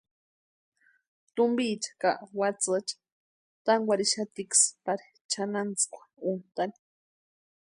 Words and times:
Tumpicha 1.35 1.89
ka 2.01 2.11
watsïecha 2.39 2.95
tankwarhixatiksï 3.65 4.65
pari 4.85 5.05
chʼanantsïkwa 5.31 6.01
úntʼani. 6.29 6.77